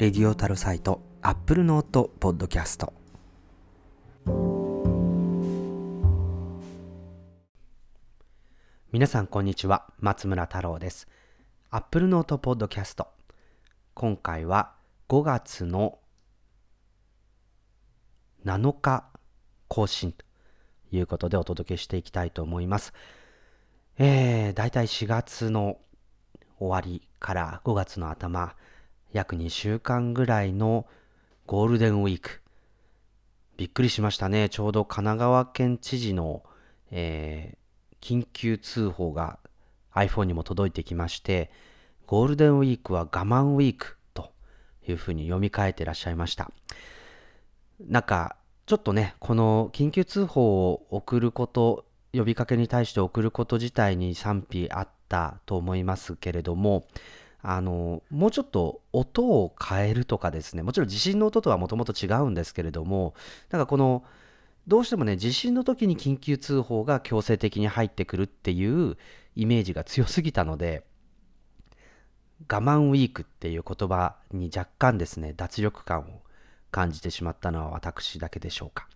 [0.00, 2.94] Radio TAROSITE アップルノートポッドキャスト。
[8.92, 9.92] 皆さんこんにちは。
[9.98, 11.06] 松村太郎です。
[11.68, 13.08] アップルノートポッドキャスト。
[13.92, 14.72] 今回は
[15.10, 15.98] 5月の
[18.46, 19.04] 7日
[19.68, 20.24] 更新と
[20.92, 22.94] いうことでお届けしていきたいと思います。
[23.98, 25.76] えー、だいたい4月の
[26.58, 28.54] 終わりから5月の頭
[29.12, 30.86] 約2週間ぐらいの
[31.46, 32.40] ゴールデンウィーク。
[33.56, 34.48] びっくりしましたね。
[34.48, 36.42] ちょうど神奈川県知事の、
[36.90, 39.38] えー、緊急通報が
[39.94, 41.50] iPhone にも届いてきまして、
[42.06, 44.32] ゴールデンウィークは我慢ウィークと
[44.88, 46.50] いうふうに読み替えてらっしゃいました。
[47.80, 56.86] なんか、ちょっとね、この緊急通報を送ること、呼びかけに対して送ること自体に賛否あったと思いますけれども、
[57.42, 63.14] あのもうちょっと音を変えるとかですねもちろん地震の音とはもともと違うんですけれども
[63.50, 64.04] なんかこの
[64.66, 68.96] どうしてもね地震の時に緊急通報が強制的に入ってくるっていう
[69.36, 70.84] イメージが強すぎたので
[72.50, 76.22] 我慢ウィークっていう言葉に若干ですね脱力感を
[76.70, 78.88] 感じてしまったのは私だけでしょうか。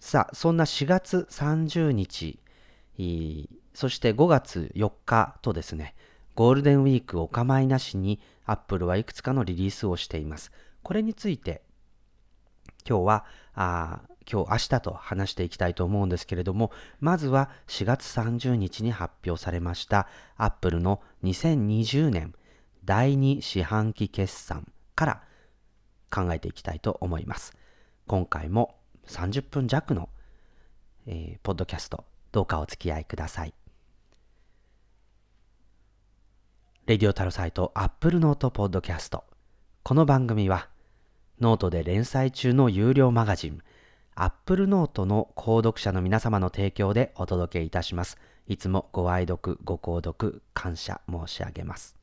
[0.00, 2.38] さあそんな4月30日
[3.74, 5.94] そして5月4日とですね
[6.38, 10.52] ゴールデンウィークお構いなしに Apple はいくつかのリリースをしています。
[10.84, 11.62] これについて
[12.88, 13.24] 今日は
[13.56, 22.32] あ今日明日と話していきたいと思うんですけれどもまずは4月30日に発表されました Apple の2020年
[22.84, 25.22] 第2四半期決算から
[26.08, 27.52] 考えていきたいと思います。
[28.06, 28.76] 今回も
[29.08, 30.08] 30分弱の、
[31.04, 33.57] えー、ポッドキャストどうかお付き合いください。
[36.88, 39.24] Radio TAROSITE アップルノートポッドキャスト。
[39.82, 40.70] この番組は、
[41.38, 43.60] ノートで連載中の有料マガジン、
[44.14, 48.16] アップルノートの購読者の皆様の提供でお届けいたします。
[48.46, 51.94] いつもご愛読、ご購読、感謝申し上げます。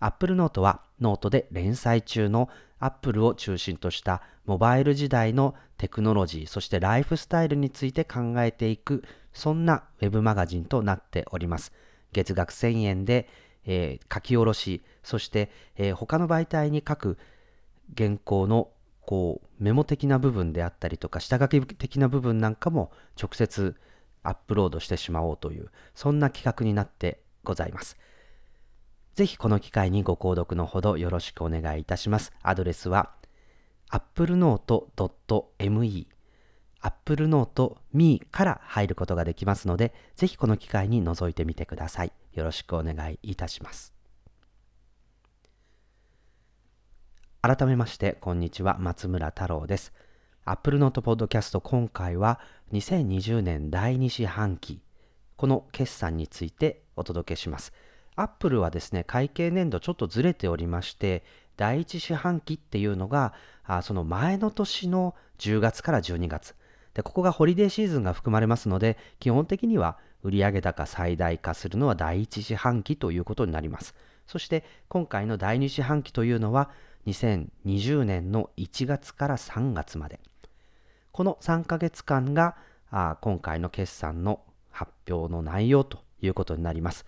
[0.00, 2.50] アップルノートはノートで連載中の
[2.80, 11.72] アップルを中心としたモバイル時代のテクノロジー、そしてライフスタイルについて考えていく、そんなウェブマガジンとなっております。
[12.12, 13.28] 月額1000円で
[13.66, 17.18] えー、書き下ろし、そして、えー、他の媒体に書く
[17.96, 18.70] 原稿の
[19.06, 23.76] こうメモ的な部分であったりとか下書き的な部分なんかも直接
[24.22, 27.98] アップロードしてしまおうというそんな企画になってございます。
[29.14, 32.32] ぜひこの機会にご購読のほどよろしくお願いいたします。
[32.42, 33.12] アドレスは
[33.90, 36.13] applenote.me
[36.84, 42.12] applenote.me から入ることができますので、ぜひこの機会に覗いてみてください。
[42.34, 43.94] よろしくお願いいたします。
[47.40, 48.76] 改めまして、こんにちは。
[48.78, 49.94] 松村太郎です。
[50.44, 52.38] Apple Note Podcast 今回は
[52.72, 54.82] 2020年第2四半期、
[55.36, 57.72] この決算についてお届けします。
[58.16, 61.24] Apple はですね、会計年度ちょっとずれておりまして、
[61.56, 63.32] 第1四半期っていうのが、
[63.64, 66.54] あその前の年の10月から12月。
[66.94, 73.94] で、ここがホリデーシーズンが含まれますので、基本的には売上高最大化するのは第一四半期ということになります。
[74.26, 76.70] そして今回の第二四半期というのは
[77.06, 80.18] 2020年の1月から3月まで。
[81.12, 82.56] この3ヶ月間が
[83.20, 84.40] 今回の決算の
[84.70, 87.04] 発表の内容ということになります。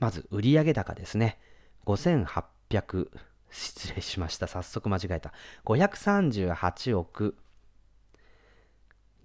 [0.00, 1.38] まず売上高ですね。
[1.86, 3.08] 5800、
[3.50, 4.46] 失礼しました。
[4.46, 5.32] 早速間違えた。
[5.64, 7.36] 538億、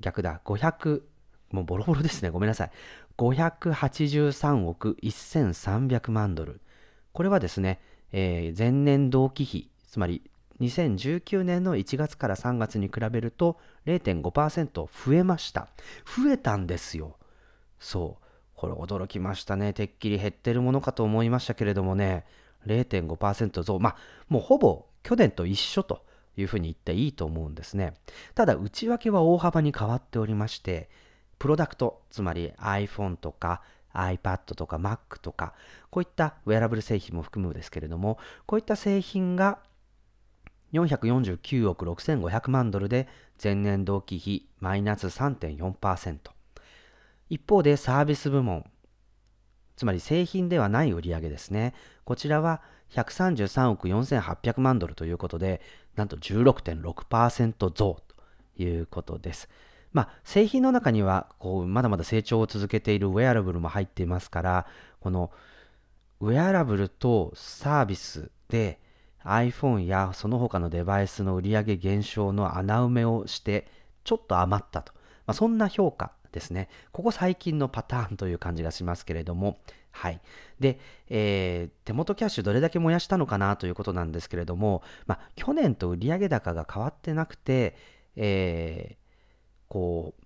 [0.02, 1.02] 逆だ、500、
[1.52, 2.30] もうボロボロですね。
[2.30, 2.72] ごめんなさい。
[3.18, 6.62] 583億1300万ドル。
[7.14, 7.80] これはですね、
[8.12, 10.24] えー、前年同期比、つまり
[10.62, 15.68] 2019年の1月から3月に比べると0.5%増えました。
[16.06, 17.18] 増えたんですよ。
[17.80, 18.24] そう。
[18.56, 19.74] これ驚きましたね。
[19.74, 22.26] てっきり減ってるものかと思いましたけれどもね、
[22.68, 23.80] 0.5%増。
[23.80, 23.96] まあ、
[24.30, 26.06] もうほぼ去年と一緒と
[26.38, 27.94] いうふうに言っていいと思うんですね。
[28.36, 30.90] ただ、内訳は大幅に変わっておりまして、
[31.40, 33.62] プロダクト、つまり iPhone とか
[33.94, 35.54] iPad とか Mac とか、
[35.90, 39.60] こういったウェアラブル製品も含むですけれども、こういった製品が
[40.74, 43.08] 449億6500万ドルで
[43.42, 46.18] 前年同期比マイナス3.4%。
[47.30, 48.66] 一方でサービス部門、
[49.76, 51.74] つまり製品ではない売上ですね。
[52.04, 52.62] こちらは
[52.94, 55.62] 133億4800万ドルということで、
[55.96, 58.04] なんと16.6%増と
[58.62, 59.50] いうことです。
[59.94, 64.66] まあ、製品の中にはこうまだまだ成長を続けているウェアラブルも入っていますから
[65.02, 65.32] この
[66.22, 68.80] ウェアラブルとサービスで
[69.26, 73.68] iPhone やその他のデバイスの売上減少の穴埋めをして
[74.04, 74.94] ちょっと余ったと、
[75.26, 76.70] まあ、そんな評価ですね。
[76.92, 79.60] ここ最近のパターンという感じがしますけれども、
[79.92, 80.22] はい。
[80.60, 80.80] で、
[81.10, 87.76] えー、手元キャッシュどれだけ燃やしたのかなということなんですけれども、まあ、去年と売上高が変わってなくて、
[88.16, 88.96] えー、
[89.68, 90.24] こう、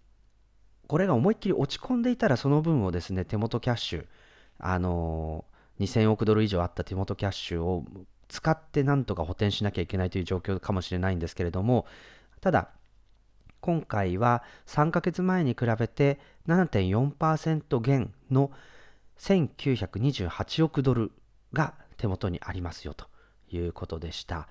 [0.88, 4.06] これが思いっきり落ち込んでいたらその分をですね、手元キャッシュ、
[4.60, 7.84] あのー、2000億ドル以上あった手元キャッシュを
[8.28, 11.86] 使ってなんとか補填しなきゃいけないという状況かもしれないんですけれども、
[12.42, 12.70] ただ、
[13.62, 18.52] 今回は3ヶ月前に比べて7.4%減の
[19.20, 21.12] 1928億ドル
[21.54, 23.08] が手元にありますよと
[23.50, 24.48] いうことでした。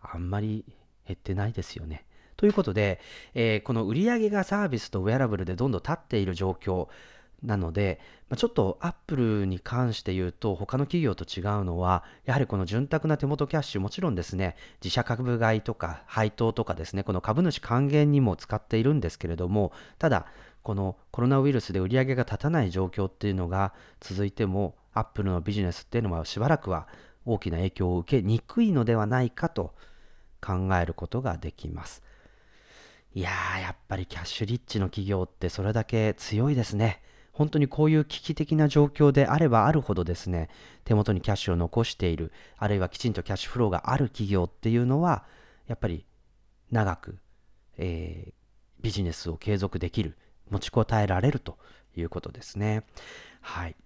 [0.00, 0.64] あんまり
[1.06, 2.04] 減ってないですよね。
[2.36, 3.00] ということで、
[3.34, 6.88] えー、この売上がサービスとウェアラブルでどんどん立っている状況
[7.42, 20.26] なので、まあ、ちょっとアップルに関して言うと他の企業と違うのはやはりこの潤沢な手元キャッシュもちろんですね自社株買いとか配当とかですねこの株主還元にも使っているんですけれどもただ
[20.62, 26.88] このコロナウイルスで売り上げが立たない状況っていうのが続いてもアップルのビジネスっていうのはしばらくは
[27.24, 29.74] 大きな影響を受けにくいのではないかと
[30.40, 32.02] 考えることができます。
[33.14, 37.02] いやー、やっぱりキャッシュリッチの企業ってそれだけ強いですね。
[37.32, 40.48] 本当にこういう危機的な状況であればあるほどですね、
[40.84, 45.24] 手元にキャッシュを残している、あるいはきちんとキャッシュフローがある企業っていうのは、
[45.66, 46.04] やっぱり
[46.70, 47.18] 長く、
[47.76, 48.32] えー、
[48.82, 50.16] ビジネスを継続できる、
[50.50, 51.58] 持ちこたえられると
[51.96, 52.84] いうことですね。
[53.40, 53.76] はい。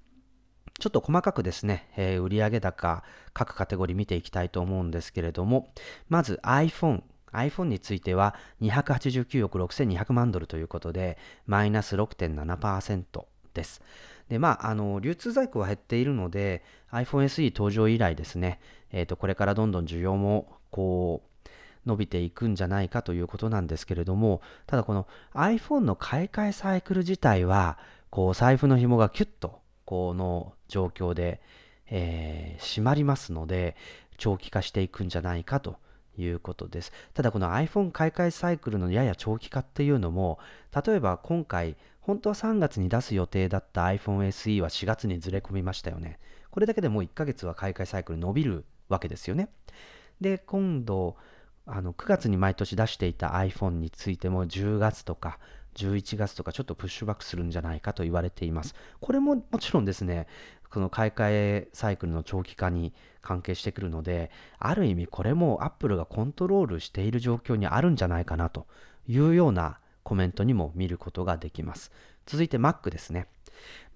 [0.79, 5.73] ちょっと細かくですね、えー、売上高各カテゴリー見ていきたいと思うんですけれども、
[6.09, 7.03] まず iPhone。
[7.33, 11.17] iPhone については289億6200万ドルということで、
[11.47, 13.25] マイナス6.7%。
[13.53, 13.83] です。
[14.29, 18.61] で、まあ、あの、流通在庫は減っているので、iPhone SE 登場以来ですね、
[18.91, 21.29] えっ、ー、と、これからどんどん需要も、こう、
[21.87, 27.79] 伸びていくんじゃないかということなんですけれども、ただこの iPhone の買い替えサイクル自体は、
[28.11, 31.41] こう、財布の紐がキュッと、この状況で、
[31.89, 33.77] えー、締まりますので、
[34.19, 35.77] 長期化していくんじゃないかと
[36.17, 36.93] いうことです。
[37.15, 40.39] ただこの iPhone 買い替えサイクルのやや長期化っていうのも、
[40.87, 46.19] 例えば今回本当は3月に出す予定だった iPhone SE は4月にずれ込みましたよね。
[46.51, 49.49] これだけでもう1ヶ月は買い替えサイクル伸びるわけですよね。
[50.21, 51.17] で、今度、
[51.67, 55.39] あの9月に毎年出していた iPhone についても10月とか
[55.75, 58.75] 11月とかちょっとプッシュバックするんじゃないかと言われています。
[59.01, 60.27] これももちろんですね、
[60.71, 68.67] この買い替えサイクルの長期化に関係してくるので、ある意味これも Apple がコントロールしている状況にあるんじゃないかなと
[69.07, 71.91] いうようなコメントにも見ることができます。
[72.27, 73.29] 続いて Mac ですね。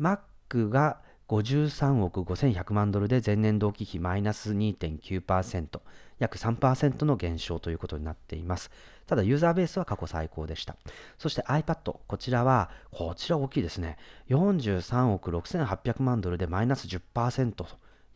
[0.01, 5.81] Mac が53億5100万ドルで前年同期比マイナス2.9%、
[6.19, 8.71] 約3%の減少ということになっています。
[9.07, 10.77] ただ、ユーザーベースは過去最高でした。
[11.19, 13.99] そして iPad、こちらは、こちら大きいですね。
[14.29, 17.67] 43億6800万ドルでマイナス10%と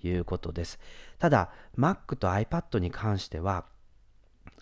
[0.02, 0.78] いうことです。
[1.18, 3.64] ただ、Mac と iPad に関しては、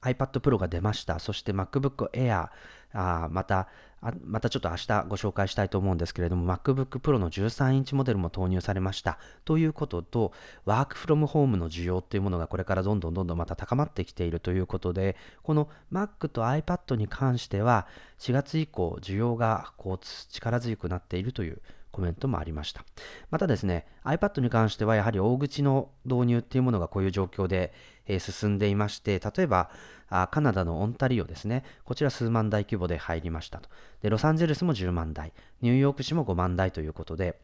[0.03, 1.19] iPad Pro が出ました。
[1.19, 2.49] そして MacBook Air、
[2.93, 3.69] あまた
[4.00, 9.19] あ、またちょっと明日ご紹介したいと思うんですけれども、MacBook Pro の13インチモデルも投入されました。
[9.45, 10.33] ということと、
[10.64, 17.87] ワークフロムホームの需要っていうものがこれからどんどんどんどんまた高まってきているということで、この Mac と iPad に関しては、
[18.19, 19.99] 4月以降、需要がこう
[20.31, 21.61] 力強くなっているという
[21.99, 22.85] コメントもありました。
[23.33, 27.73] またですね、iPad に関してはやはり大口の導入っていうものがこういう状況で、
[28.07, 29.69] え進んでいまして、例えば
[30.09, 33.69] あカナダのオンタリオですね、こちら数万台規模で入りましたと。
[34.00, 37.40] で、ロサンゼルスも10万台、ニューヨーク市も5万台ということで、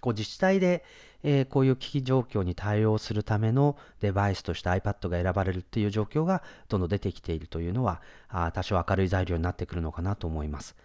[0.00, 0.82] こう自治体で、
[1.22, 10.76] え、こういう危機状況に対応するためのデバイスとして iPad が選ばれるっていう状況がどんどん出てきているというのは、あ多少明るい材料になってくるのかなと思います。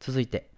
[0.00, 0.50] 続いて、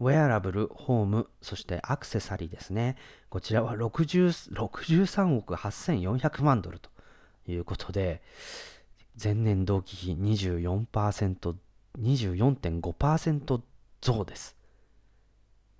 [0.00, 2.96] ウェアラブル、ホーム、そしてアクセサリーですね。
[3.28, 6.90] こちらは60 63億8400万ドルと
[7.46, 8.22] いうことで、
[9.22, 11.54] 前年同期比24%、
[11.98, 13.60] 24.5%
[14.00, 14.56] 増です。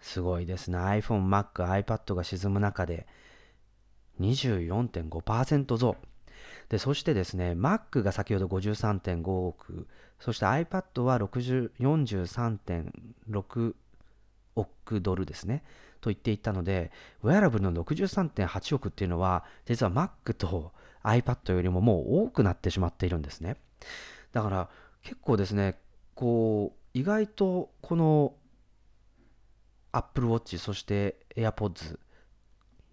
[0.00, 0.78] すごいですね。
[0.78, 3.06] iPhone、Mac、iPad が沈む中で
[4.20, 5.96] 24.5%増。
[6.68, 9.88] で、そしてですね、Mac が先ほど53.5億、
[10.18, 13.74] そして iPad は43.6
[14.56, 15.62] 億ドルですね。
[16.00, 16.90] と言っていたので、
[17.22, 23.56] ウェアラブルの63.8億っていうのは、実は Mac と iPad よりももう多くなってしまっているんですね。
[24.32, 24.68] だから
[25.02, 25.78] 結構ですね、
[26.14, 28.34] こう、意外とこの
[29.92, 31.98] Apple Watch、そして AirPods、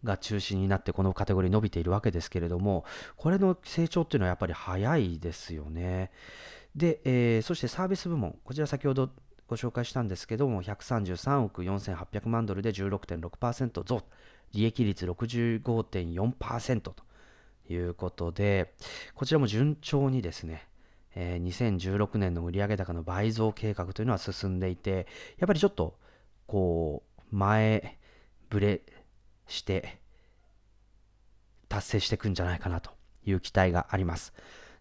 [0.03, 2.85] が中心になってこのカテゴリー伸びているわけですけれども、
[3.15, 6.11] これの成長っていうのはやっぱり早いですよね。
[6.75, 9.09] で、えー、そしてサービス部門、こちら先ほど
[9.47, 14.03] ご紹介したんですけども、133億4800万ドルで16.6%増、
[14.53, 16.95] 利益率65.4%と
[17.69, 18.73] いうことで、
[19.15, 20.67] こちらも順調にですね、
[21.15, 25.97] えー、2016年の売上高の倍増計画というのは進んでいて、やっぱりちょっと、
[26.45, 27.97] こう、前
[28.49, 28.81] ぶれ
[29.47, 29.99] して
[31.67, 32.91] 達成していくんじゃないかなと
[33.25, 34.33] いう期待があります。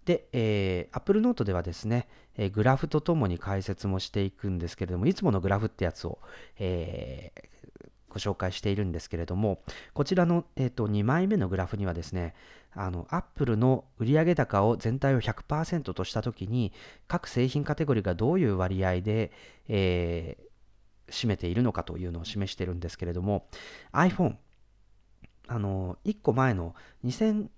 [0.04, 6.18] で、えー、Apple Note ではですね、え、グラフとともに解説もしていくんですけれども、いつものグラフってやつを、
[6.58, 9.60] えー、ご紹介しているんですけれども、
[9.94, 12.34] こちらの、えーと、2枚目のグラフにはですね、
[12.72, 16.72] あの Apple の売上高を全体を100%としたときに、
[17.08, 19.32] 各製品カテゴリーがどういう割合で、
[19.68, 23.48] えー、占めているのかというのを示しているんですけれども、
[23.92, 24.36] iPhone、
[25.48, 26.74] あの、1個前の
[27.04, 27.48] 2000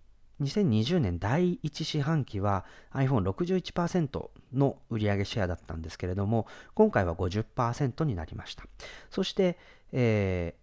[0.40, 8.64] 2020年第1四半期は iPhone61% の売上シェアだったんですけれども、今回は50%になりました。
[9.10, 9.58] そして、
[9.92, 10.54] え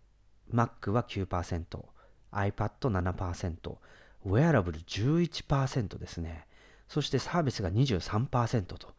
[0.53, 1.86] ー、Mac は9%、
[2.32, 3.77] iPad7%、
[4.25, 6.48] ウェアラブル11%ですね。
[6.88, 8.94] そしてサービスが23%と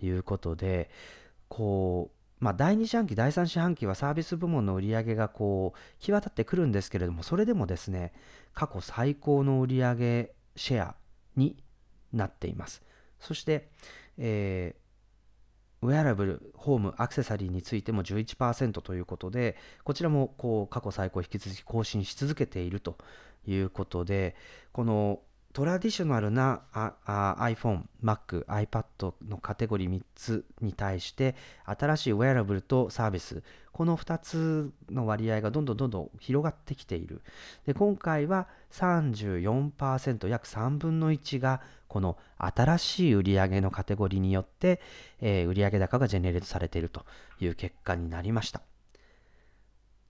[0.00, 0.90] いうことで、
[1.48, 8.12] こう、まあ、第2四半期、第3四半期はサービス部門の売り上げがこう際立ってくるんですけれども、それでもですね、
[8.52, 10.96] 過去最高の売り上げシェア
[11.36, 11.62] に
[12.12, 12.82] なっています。
[13.20, 13.68] そして、
[14.18, 22.98] えー、ウェアラブル、ホーム、アクセサリーについても11%ということで、こちらもこう過去最高引き続き更新し続けていると
[23.46, 24.34] いうことで、
[24.72, 25.20] この
[25.52, 31.34] トラディショナルな iPhone、Mac、iPad のカテゴリー3つに対して
[31.66, 33.42] 新しいウェアラブルとサービス。
[33.70, 37.20] この2つの割合がどんどんどんどん広がってきている。
[37.66, 44.80] で今回は34%約3分の1がこの新しい売上のカテゴリーによって、
[45.20, 47.04] えー、売上高がジェネレートされていると
[47.40, 48.62] いう結果になりました。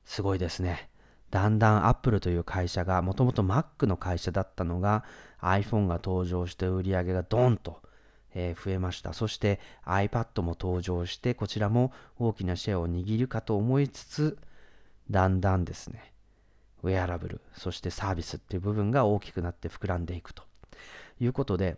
[0.05, 0.92] すごいですね。
[1.33, 5.03] だんだん Apple という会社がもともと Mac の会社だったのが
[5.41, 7.81] iPhone が登場して売り上げがドンと、
[8.35, 9.13] え増えました。
[9.13, 14.39] そして iPad も登場してこちらも大きなシェアを握るかと思いつつ
[15.11, 16.13] だんだんですね
[16.83, 20.43] ウェアラブルそしてサービスっていう部分が大きくなって膨らんでいくと
[21.21, 21.77] いうことで、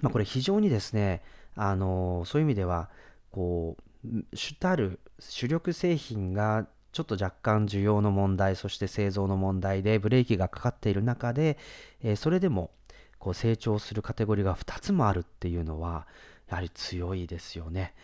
[0.00, 1.22] まあ、これ非常にですね
[1.56, 2.88] あのそういう意味では
[3.30, 11.56] こう主たる主力製品がちょっと若干需要の問題、そして製造の問題でブレーキがかかっている中で、
[12.02, 12.70] えー、それでも
[13.18, 16.06] こう成長するカテゴリーが2つもあるっていうのは、
[16.48, 17.94] やはり強いですよね。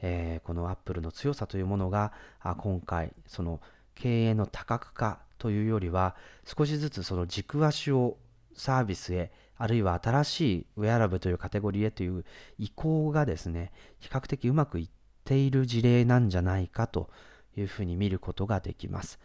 [0.00, 3.60] えー、このアップルの強さというものが、あ今回、その
[3.94, 8.16] 経営の多角化というよりは、少しずつその軸足を
[8.54, 12.24] サービスへ、あるいは新しいウェアラブというカテゴリーへという
[12.58, 14.88] 移行がですね、比較的うまくいっ
[15.24, 17.10] ている事例なんじゃないかと
[17.56, 19.18] いうふうに見ることができます。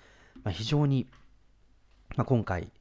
[0.43, 1.07] まあ、非常に、
[2.15, 2.71] まあ、今回、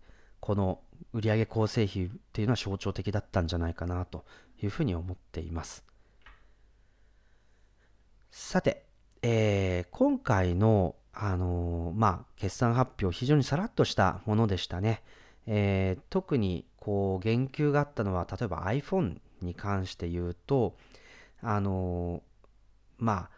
[0.41, 0.81] この
[1.13, 4.25] 売上構成比っていうのは象徴的だったんじゃないかなと
[4.63, 5.85] いうふうに思っています。
[8.31, 8.85] さて、
[9.23, 15.03] えー、今回の、あのー、まあ、決算発表、非常にさらっとしたものでしたね。
[15.47, 20.77] えー、特にこう言及があったのは、例えば iPhone に関して言うと、
[21.41, 22.23] あの
[22.99, 23.31] まあ、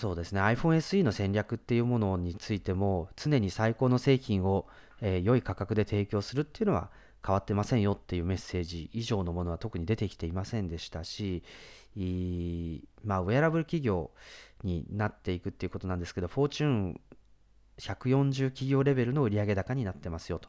[0.00, 4.66] そうですね iPhone SE の戦略っていうものについても常に最高の製品を、
[5.02, 6.90] えー、良い価格で提供するっていうのは
[7.24, 11.42] 変わってませんよっていうメッセージ以上のものは特に出てきていませんでしたし、
[13.04, 14.10] まあ、ウェアラブル企業
[14.64, 17.00] になっていくっていうことなんですけど、フォーチューン
[17.78, 20.48] 140企業レベルの売上高になってますよと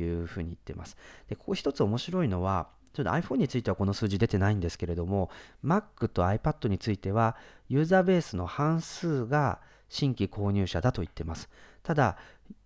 [0.00, 0.96] いうふうに言ってます。
[1.28, 5.28] で、ここ一つ面白いのは、ちょっと iPhone についてはこの数字出てないんですけれども、
[5.62, 7.36] Mac と iPad については、
[7.68, 9.60] ユーザーベースの半数が
[9.90, 11.50] 新規購入者だと言ってます。
[11.82, 12.16] ただ、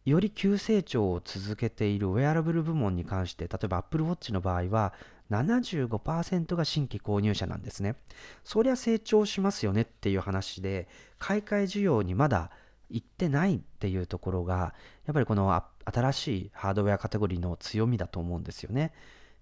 [0.05, 4.95] より急成長を続けているウェアラブル部門に関して、例えば Apple Watch の場合は、
[5.33, 7.97] 75%が新規購入者なんですね。
[8.45, 10.87] そりゃ成長しますよねっていう話で、
[11.19, 12.53] 買い替え需要にまだ
[12.89, 14.75] 行ってないっていうところが、
[15.07, 18.93] やっぱりこの新しいハードウェアカテゴリーの強みだと思うんですよね。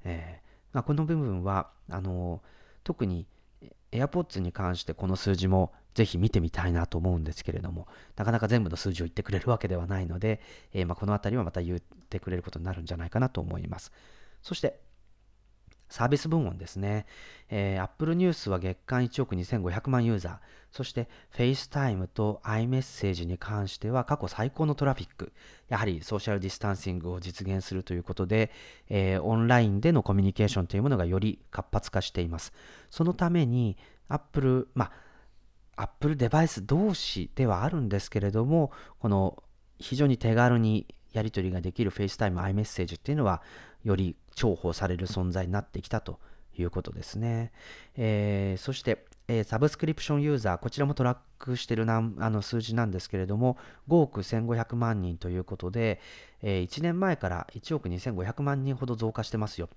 [0.05, 2.43] えーまあ、この部分はあの
[2.85, 3.27] 特に
[3.93, 10.41] AirPods に関してこの数字もぜひ見てみたいなと思うんですけれども、なかなか全部の数字を言ってくれるわけではないので、
[10.73, 13.93] えー、まあ、この辺りはまた言ってくれることになるんじゃないかなと思います。
[14.43, 14.79] そして、
[15.89, 17.07] サービス部門ですね。
[17.51, 20.39] えー、Apple News は月間1億2500万ユーザー、
[20.71, 25.33] そして FaceTime と iMessage に関しては過去最高のトラフィック、
[25.69, 28.51] やはりソーシャルディスタンシングを実現するということで、
[28.89, 32.53] えー、オンラインでのコミュニケーションというものがより活発化しています。
[32.91, 33.77] そのために
[34.09, 39.43] Apple、まあ、Apple デバイス同士ではあるんですけれども、この
[39.79, 43.43] 非常に手軽にやり取りができる FaceTime、iMessage っていうのは、
[43.85, 46.19] より重宝される存在になってきたと
[46.57, 47.53] いうことですね。
[47.97, 53.57] えー、そして、えー、サブスクリプションユーザー、こちらもトラックしているなあの数字なんですけれども、
[53.89, 56.01] 5億1500万人ということで、
[56.43, 59.69] えー、1年前から1億2500万人ほど増加してますよ。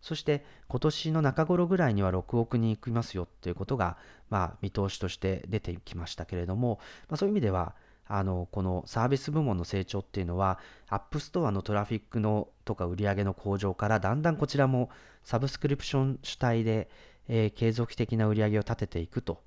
[0.00, 3.96] そして今年の中頃ぐらいには6億人いきますよということが、
[4.30, 7.74] まあ、見通しとして出てきましたけれども、まあ、そういう意味では、
[8.08, 14.88] あのこのサービス部門の成長っていうのは、アップストアのトラフィックのとか売り上げの向上から、だんだんこちらも
[15.22, 16.88] サブスクリプション主体で、
[17.28, 19.42] えー、継続的な売り上げを立てていくと、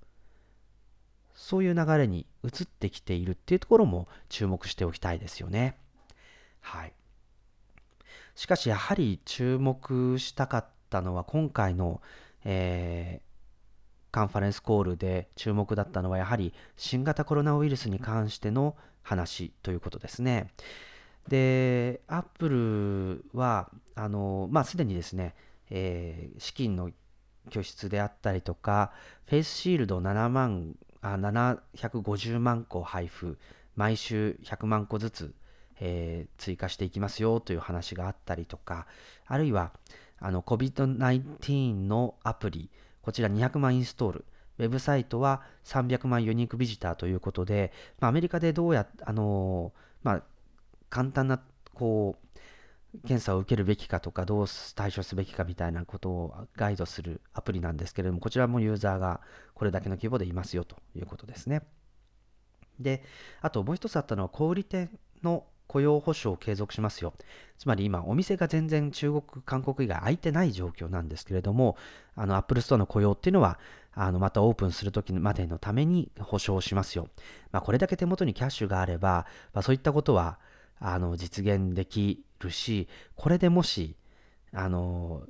[1.33, 5.77] そういう流れに移ってきているっていうところも注目しておきたいですよね。
[6.59, 6.93] はい。
[8.35, 11.99] しかし、やはり注目したかったのは、今回の、
[12.43, 13.21] え
[14.11, 20.51] カンファレンスコールで注目だったのはやはり新型コロナウイルスに関しての話ということですね。
[21.27, 22.49] で、アップ
[23.33, 25.35] ルは、あの、まあ、すでにですね、
[25.69, 26.91] えー、資金の
[27.49, 28.91] 拠出であったりとか、
[29.27, 33.37] フェイスシールド7万、あ750万個配布、
[33.75, 35.33] 毎週100万個ずつ、
[35.79, 38.87] えー、追加していきますよという話があったりとか、
[39.25, 39.71] あるいは、
[40.19, 42.69] あの、COVID-19 のアプリ、
[43.01, 44.25] こちら200万インストール。
[44.57, 50.23] ウェブサイトは300万ユニークビジターということで、まあ、アメリカでどうやあのまあ、
[50.89, 51.41] 簡単な、
[51.73, 59.21] こう、検査を受けるべきかとか、どう対処すべきかみたいなことをガイドするアプリなんですけれども、こちらもユーザーが
[59.53, 61.61] これだけの規模でいますよということですね。
[62.79, 63.03] で、
[63.41, 64.89] あともう一つあったのは、小売店
[65.23, 67.13] の雇用保障を継続しますよ。
[67.57, 71.77] つまり今、お店が全然中国、韓国以外開いてない状況なんですけれども、
[72.13, 73.57] あの、アップルストアの雇用っていうのは、
[73.93, 77.07] あの、またオープンするときまでのために保証しますよ。
[77.53, 80.39] まあ、これだけ手元にキャッシュがあれば、まあ、そういったことは、
[80.77, 83.95] あの、実現できるし、これでもし、
[84.51, 85.23] あの、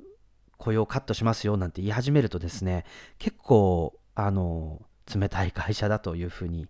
[0.58, 2.84] 雇用カットしますよなんて言い始めるとですね、
[3.18, 4.82] 結構、あの、
[5.14, 6.66] 冷たい会社だというふうに、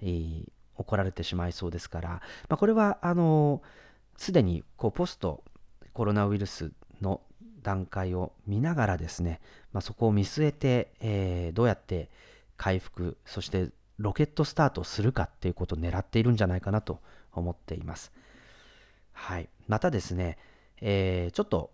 [0.00, 0.44] えー、
[0.78, 3.62] 怒られてしまいそうですから、まあ、これはあの
[4.16, 5.42] すでにこうポスト
[5.92, 7.20] コロナウイルスの
[7.62, 9.40] 段階を見ながらですね、
[9.72, 12.10] まあ、そこを見据えて、えー、どうやって
[12.56, 17.00] 回復そしてロケットスタートするかっていうことを狙っているんじゃないかなと
[17.32, 18.12] 思っています。
[19.12, 20.38] はい、またですね、
[20.80, 21.70] えー、ちょっと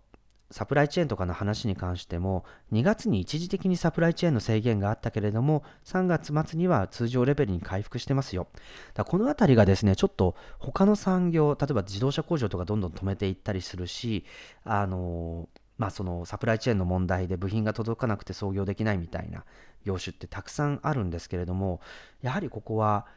[0.53, 8.45] サプライチェーンとかの話に関しても、2月に一時的にサプライチェーンの制限があったけれども、3月末には通常レベルに回復してますよ。
[8.93, 14.25] だこのあたりがですね、ちょっと他の産業、例えば自動車工場とかどんどん止めていったりするし、
[14.63, 19.45] あのまあ、そのサプライチェーンの問題で部品が届かなくて操業できないみたいな
[19.83, 21.81] 業種ってたくさんあるんですけれども、
[22.21, 23.07] やはりここは、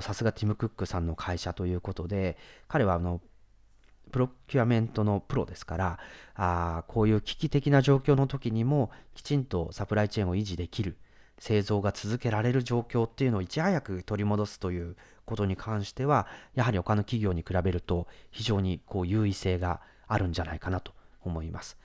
[0.00, 3.20] さすがティム・クックさんの会社ということで、彼はあの
[4.12, 5.98] プロキュアメントのプロですから
[6.34, 10.96] あこういう危機的な状況の時にもきちんとサプライチェーンを維持できる
[11.38, 20.92] 製造が続けられる状況っていうのをいち早く取り戻すということに関してはやはり他の企業に比べると非常にこう優位性があるんじゃないかなと
[21.22, 21.76] 思います。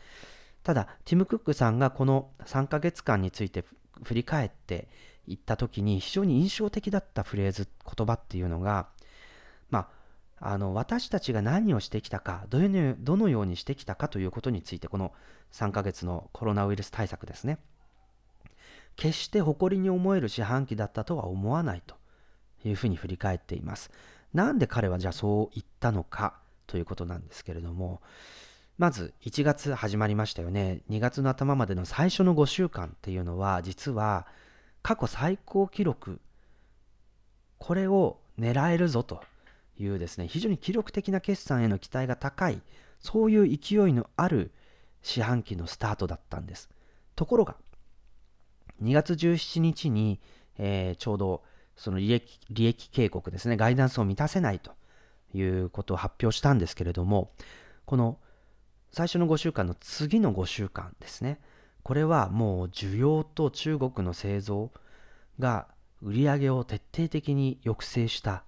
[0.63, 3.65] ただティム・クックさんがこの3ヶ月間について
[4.03, 4.87] 振り返って
[5.27, 8.87] いった時に非常に印象的だったフレーズ言葉っていうのが
[10.43, 15.13] あの私たちが何をしてきたかどのどのようにしてきたかということについてこの
[15.53, 17.59] 3ヶ月のコロナウイルス対策ですね。
[18.95, 21.95] 決して誇りに思える四半期だったとは思わないと
[22.65, 23.91] いうふうに振り返っています。
[24.33, 28.01] なんで彼はじゃあそう言ったのかということなんですけれども
[28.77, 30.81] まず1月始まりましたよね。
[30.89, 34.25] 2月の頭までの最初の5週間っていうのは実は
[34.81, 36.19] 過去最高記録
[37.59, 39.21] これを狙えるぞと。
[39.81, 42.61] いうですね、非常に記録的な決算への期待が高い、
[42.99, 44.51] そういう勢いのある
[45.01, 46.69] 四半期のスタートだったんです。
[47.15, 47.55] ところが、
[48.83, 50.19] 2月17日に、
[50.57, 51.43] えー、ちょうど
[51.75, 54.71] その利益利益警告ですね、ガイダンスを満たせないと
[55.33, 57.31] いうことを発表したんですけれども、
[57.85, 58.19] この
[58.91, 61.39] 最初の5週間の次の5週間ですね、
[61.83, 64.71] これはもう需要と中国の製造
[65.39, 65.67] が
[66.01, 68.43] 売り上げを徹底的に抑制した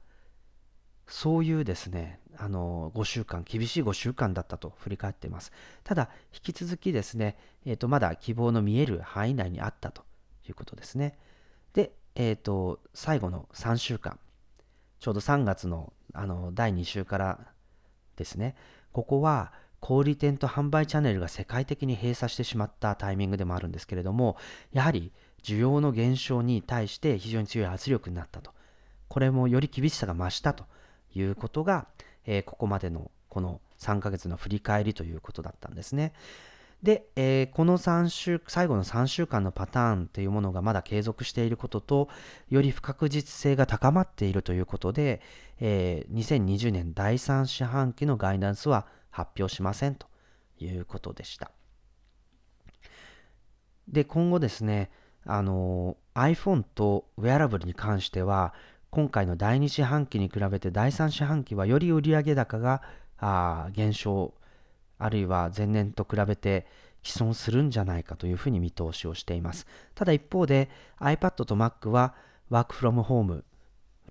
[1.08, 5.52] そういうですね、あの5週間、厳しい5週間だったと振り返っています。
[5.84, 10.04] ただ、引き続きですね、えー、とまだ希望の見える範囲内にあったと
[10.48, 11.18] いうことですね。
[11.74, 14.20] で、えー、と最後の3週間、
[15.00, 17.40] ちょうど3月のあの第2週から
[18.16, 18.56] ですね、
[18.92, 24.38] ここは小売店と販売チャンネルが世界的に閉鎖してしまったタイミングでもあるんですけれども、
[24.72, 25.12] やはり
[25.44, 28.52] 需要の減少に対して非常に強い圧力になったと。
[29.10, 30.66] これもより厳しさが増したと
[31.16, 31.88] いうことが、
[32.26, 36.14] えー、ここまでのこの3ヶ月の振り返りということだったんですね。
[36.84, 42.10] で、えー、この3週、最後の3週間のパターンというものがまだ継続していることと、
[42.50, 45.22] より不確実性が高まっているということで、
[45.62, 50.08] えー、2020年第3四半期のガイダンスは発表しませんと
[50.60, 51.52] いうことでした。
[53.88, 54.92] で、今後ですね、
[55.26, 58.54] あの iPhone とウェアラブルに関しては、
[58.94, 62.84] 今回の第2四半期に比べて第3四半期はより売上高が
[63.18, 64.36] あ減少
[65.00, 66.68] あるいは前年と比べて
[67.04, 69.66] 毀損するんじゃないかというふうに見通しをしています。
[69.96, 72.14] ただ一方で iPad と Mac は
[72.52, 73.44] work from home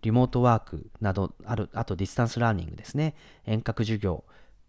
[0.02, 3.14] リモートワークなどあるあと distance learning ですね。
[3.46, 4.24] 遠隔授業、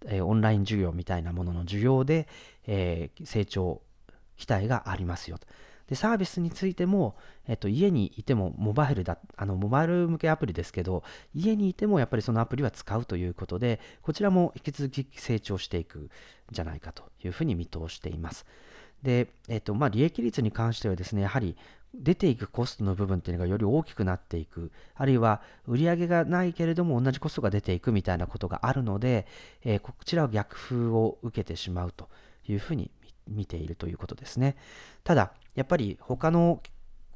[0.05, 2.27] えー、オンライン授業みたいなものの授業で、
[2.67, 3.81] えー、成長
[4.37, 5.47] 期待がありますよと。
[5.93, 7.15] で、サービスについても、
[7.47, 11.03] えっと、家にいてもモバイルだ、あの、モバイル向けアプリですけど、
[11.35, 16.09] 家にいてもやっぱりそのアプリは使うということで、こちらも引き続き成長していくん
[16.51, 18.47] じゃないかというふうに見通しています。
[19.03, 21.55] で、えっと、まあ、利益率に関してはですね、やはり
[21.93, 29.27] 出ていくコストの部分っていうのがより大きくなっていく、あるいは売り上げがないけれども同じコストが出ていくみたいなことがあるので、
[29.63, 32.09] えー、こちらは逆風を受けてしまうと
[32.47, 32.89] いうふうに
[33.27, 34.55] 見ているということですね。
[35.03, 36.61] ただ、やっぱり他の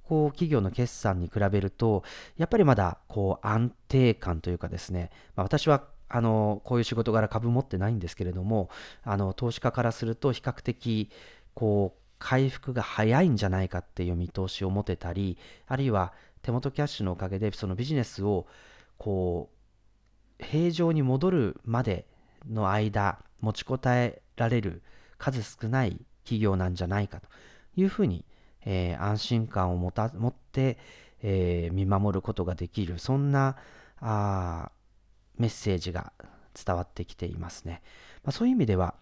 [0.03, 2.03] こう企業の決算に比べると、
[2.37, 8.69] やっぱりまだこう安定感というかですね、まあ、私はあのこういう仕事柄株持ってないんですけれども、
[9.03, 11.09] あの投資家からすると比較的
[11.53, 18.47] こう回復が早いんじゃないかっていう見通しを持てたり、あるいは手元キャッシュのおかげでそのビジネスを
[18.97, 19.49] こ
[20.39, 22.05] う平常に戻るまで
[22.49, 24.81] の間持ちこたえられる
[25.17, 27.27] 数少ない企業なんじゃないかと
[27.75, 28.25] いうふうに、
[28.65, 30.77] えー、安心感を持た持って、
[31.21, 33.55] えー、見守ることができる、そんな
[33.99, 34.71] あ
[35.37, 36.11] メッセージが
[36.53, 37.81] 伝わってきていますね。
[38.23, 38.95] まあ、そういう意味では、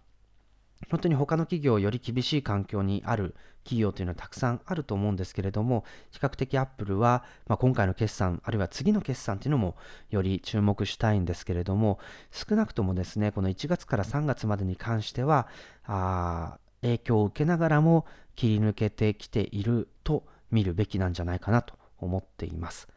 [0.89, 9.75] 本当に他の企業より厳しい環境にある企業というのはたくさんあると思うんですけれども、比較的アップルは、まあ、今回の決算、あるいは次の決算というのも
[10.11, 11.99] より注目したいんですけれども、
[12.31, 15.47] 少なくともですね、この1月から3月までに関しては、
[15.85, 22.87] あ影響を受けながらも切り抜けてきていると見るべきなんじゃないかなと思っています。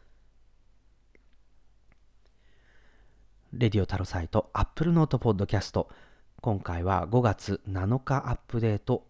[3.51, 5.87] レディオタロサイト Apple Note Podcast
[6.41, 9.05] 今回は5月7日アップデート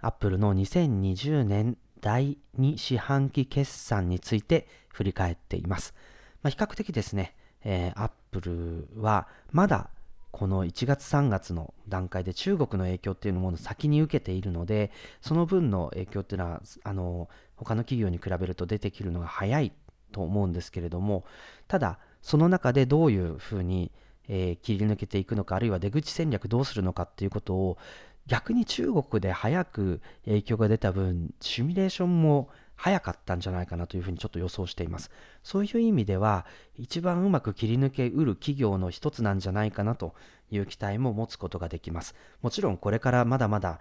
[0.00, 5.94] Apple の2020年第2四半期決算について振り返っています。
[6.42, 9.90] まあ、比較的ですね、えー、Apple はまだ
[10.32, 19.72] この1月3月の段階で中国の影響っていうのを先に受けているので、その分の影響っていうのは、あの、他の企業に比べると出てくるのが早い
[20.10, 21.24] と思うんですけれども、
[21.68, 23.92] ただ、その中でどういうふうに、
[24.28, 27.78] えー、切り抜けていくのか、あるいは出口戦略どうするのかっていうことを、
[28.26, 35.10] 逆に中国で早く影響が出た分、シミュレーションも早かったんじゃないかなというふうにちょっと予想しています。
[35.42, 40.14] そういう意味では、一番うまく切り抜けうる企業の一つなんじゃないかなと
[40.50, 42.14] いう期待も持つことができます。
[42.40, 43.80] もちろんこれからまだまだ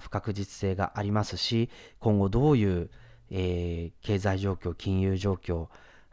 [0.00, 2.90] 不確実性がありますし、今後どういう、
[3.30, 5.68] えー、経済状況、金融状況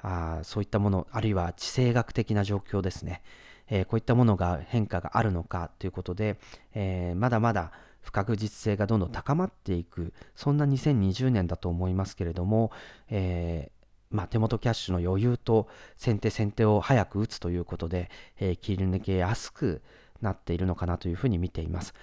[0.06, 3.24] あ、そういったもの、あるいは地政学的な状況ですね。
[3.70, 6.38] えー、こういったものが変化があるのかということで、
[6.74, 12.72] えー、まだまだ不確実性がどんどん高まっていく、そんな2020年だと思いますけれども、
[13.10, 19.82] えー、まあ、手元キャッシュの余裕と先手先手を早く打つということで、え、切り抜けやすく
[20.22, 21.94] なっているのかなというふうに見ています。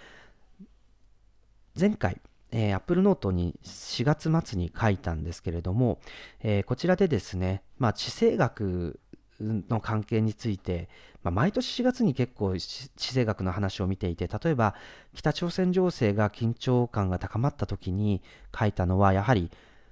[1.78, 2.20] 前回、
[2.50, 6.00] えー、Apple Note に4月末に書いたんですけれども、
[6.40, 9.00] えー、こちらでですね、まあ、地政学
[9.42, 10.88] の関係について、
[11.22, 14.74] まあ、毎年4月に結構地政学の話を見ていて例えば
[15.14, 18.22] 北朝鮮情勢が緊張感が高まった時に
[18.58, 19.50] 書いたのはやはり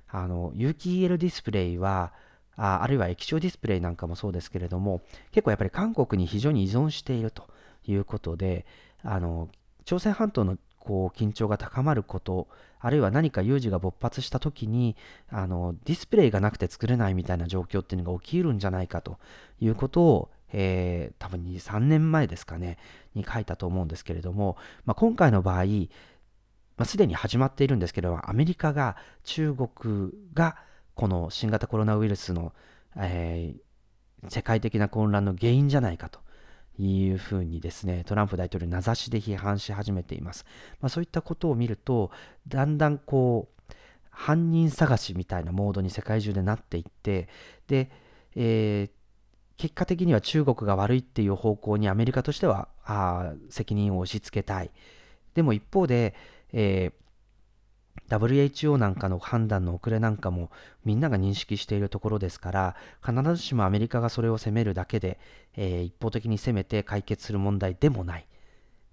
[0.09, 2.13] あの有機 EL ディスプレイは
[2.57, 7.49] ああるいは液晶ディスプレイなんかもそうですけれども結構やっぱり韓国に非常に依存していると
[7.87, 8.67] いうことで
[9.03, 9.49] あの
[9.85, 12.49] 朝鮮半島のこう緊張が高まること
[12.81, 14.97] あるいは何か有事が勃発した時に
[15.31, 19.19] あのディスプレイがなくて作れないみたいな状況っていうのが起きるんじゃないかと
[19.61, 22.79] いうことを、えー、多分2、3年前ですかね、
[23.15, 30.57] に書いたと思うんですけれども、まあ、今回の場合、まあ、すでに始まっているんですけれども、アメリカが、中国が、
[30.95, 32.53] この新型コロナウイルスの、
[32.97, 36.21] えー、世界的な混乱の原因じゃないかと
[36.87, 40.45] いうふうにですね、トランプ大統領名指しで批判し始めています。
[40.81, 42.11] まあ、そういったことを見ると、
[42.49, 43.73] だんだんこう、
[44.11, 47.29] 犯人探しみたいなモードに世界中でなっていって、
[47.69, 47.91] で、
[48.35, 48.91] えー、
[49.57, 54.71] 結果的には中国が悪いっていう方向にアメリカとしてはあ責任を押し付けたい。
[55.35, 56.15] でも一方で、
[56.53, 57.00] えー、
[58.09, 60.51] WHO なんかの判断の遅れなんかも
[60.85, 65.19] みんなが認識しているところですから必ずしもアメリカがそれを責めるだけで、
[65.57, 68.27] えー、一方的に攻めて解決する問題でもない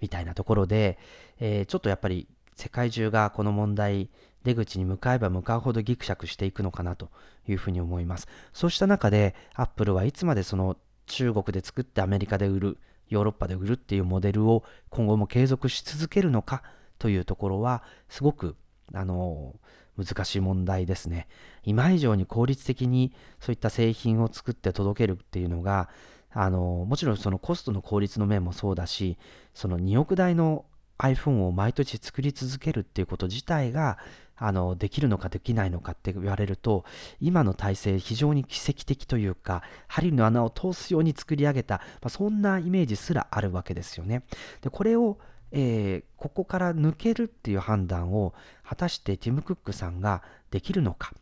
[0.01, 0.99] みたいなところで、
[1.39, 4.10] えー、ちょっとやっぱり世界中がこの問題
[4.47, 7.10] 出口に向かえば向かうほどギクシャクしていくのかなと
[7.47, 8.27] いうふうに思います。
[8.53, 12.77] そうした中で、アップルはいつまでその中国で作ってアメリカで売る、
[13.10, 16.63] ヨーロッパで売るっていうモデルを今後も継続し続けるのか
[16.97, 18.55] というところは、すごく、
[18.93, 19.56] あの、
[19.97, 21.28] 難しい問題ですね。
[21.63, 25.89] 今以上に効率的にそういった製品を作って届けるっていうのが、
[26.32, 29.17] あの、もちろんそのコストの効率の面もそうだし、
[29.54, 30.65] その2億台の
[31.00, 33.97] iPhone を毎年作り続けるっていうこと自体が
[34.36, 36.86] あのできるのかできないのかって言われると
[37.19, 44.23] 今の体制非常に奇跡的というか針の穴を通すように作り上げた、まあ、そんなイメージすらあるわけですよね。
[44.62, 45.17] でこれを
[45.51, 48.33] えー、ここから抜けるっていう判断を
[48.63, 51.13] 果たしてティム・クックさんができるのか。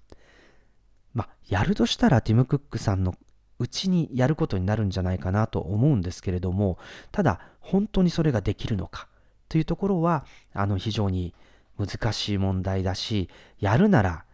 [1.14, 3.16] まあ、やるとしたらティム・クックさんの
[3.60, 6.78] うちにやることになるんじゃないかなと思うんですけれども、
[7.12, 9.08] ただ本当にそれができるのか
[9.48, 11.34] というところは、あの非常に
[11.78, 14.26] 難しい問題だし、やるなら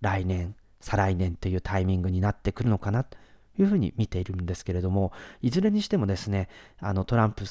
[0.00, 3.06] 来年、再来年というタイミングになってくるのかな
[3.58, 7.44] いうふうに見ているんですけれども、いずれにしてもですね、あのトランプ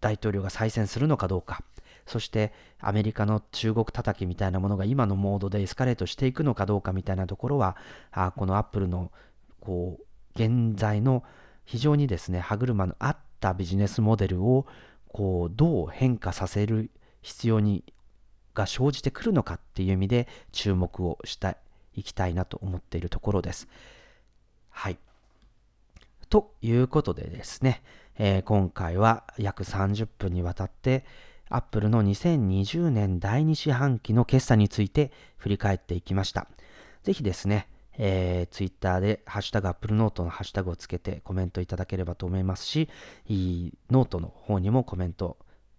[0.00, 1.62] 大統領が再選するのかどうか、
[2.06, 7.76] そしてアメリカの中国叩きみたいなものが今のモードでエスカレートしていくのかどうかみたいなところは、
[8.10, 9.12] あこのアップルの
[9.60, 11.24] こう現在の
[11.64, 14.66] 非常にですね、歯車の合ったビジネスモデルを
[15.08, 16.90] こうどう変化させる
[17.22, 17.84] 必要に
[18.54, 21.56] が生じてくるのかっていう意味で注目をして
[21.94, 23.68] いきたいなと思っているところです。
[24.70, 24.98] はい。
[26.30, 27.82] ということでですね、
[28.18, 31.04] えー、今回は約30分にわたって
[31.48, 36.48] Apple の2020年第2四半期の決算について振り返っていきました。
[37.02, 42.88] ぜひですね、えー、Twitter でハッシュタグ Apple Note のハッシュタグをつけてコメントいただければと思いますし、
[43.26, 45.38] いいノートの方にもコメント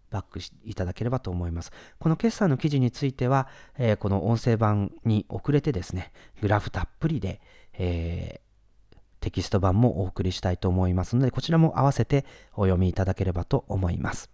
[0.10, 1.72] バックいただければと思います。
[2.00, 7.42] この決算の記事については、えー、この音声版に遅れてですね、グラフたっぷりで、
[7.74, 8.49] えー、
[9.20, 14.30] テキスト版もお送りしたいと思いますので、こちらも合わせてお読みいただければと思います。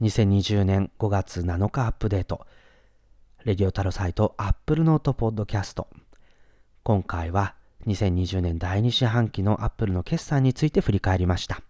[0.00, 2.46] 2020年5月7日アップデート。
[3.44, 5.84] レディオタロサイト Apple Note Podcast。
[6.82, 7.54] 今回は
[7.86, 11.62] 2020年第2四半期の Apple の決算について振り返りました。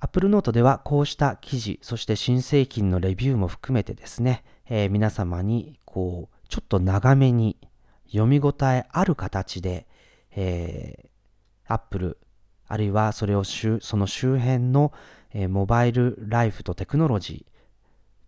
[0.00, 7.56] Apple Note ではこうした記事、そして新製品のレビューも含めてですね、えー、皆様にこう、ちょっと長めに
[8.06, 9.86] 読み応えある形で、
[10.32, 12.18] えー、Apple、
[12.66, 14.92] あるいはそれをその周辺の、
[15.32, 17.52] えー、モバイルライフとテクノロジー、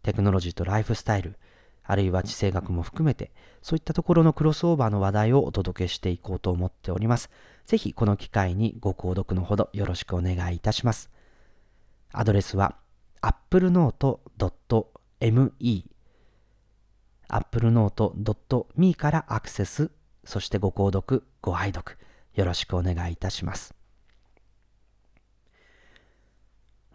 [0.04, 1.37] テクノロジーとライフスタイル、
[1.85, 7.28] あるいは地政学も含めて、そういったところのクロスオーバーの話題をお届けしていこうと思っております。
[7.66, 11.11] ぜひこの機会にご購読のほどよろしくお願いいたします。
[12.12, 12.76] アドレスは
[13.20, 15.91] applenote.me
[17.33, 19.90] applenote.me からアクセス、
[20.25, 21.99] そしてご購読、ご愛読、
[22.35, 23.75] よろしくお願いいたします。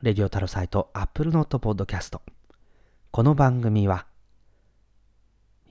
[0.02, 2.20] レディオタロサイト Apple Note Podcast
[3.10, 4.06] この番組は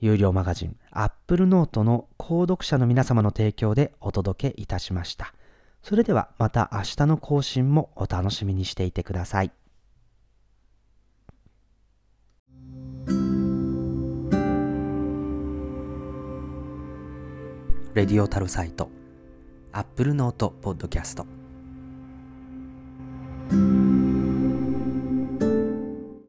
[0.01, 5.33] 有料マガジン Apple Note の購読者の皆様の提供でお届けいたしました。
[5.81, 9.51] それではまた明日の更新もお楽しみにしていてください。
[17.97, 18.91] レディオタルサイト、
[19.71, 21.25] アップルノートポッドキャスト。